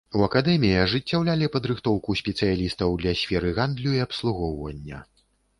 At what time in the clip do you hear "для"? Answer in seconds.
3.05-3.13